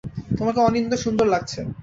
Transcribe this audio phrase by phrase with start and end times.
[0.37, 1.59] তোমাকে অনিন্দ্য সুন্দর লাগছে।